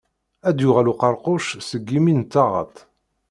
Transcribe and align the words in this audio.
Ad 0.47 0.53
d-yuɣal 0.57 0.91
uqeṛquc 0.91 1.47
seg 1.69 1.87
imi 1.97 2.13
n 2.19 2.21
taɣaṭ. 2.31 2.75